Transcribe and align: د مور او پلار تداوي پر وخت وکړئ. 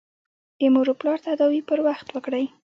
د 0.59 0.63
مور 0.73 0.87
او 0.91 0.95
پلار 1.01 1.19
تداوي 1.27 1.61
پر 1.69 1.79
وخت 1.87 2.07
وکړئ. 2.11 2.45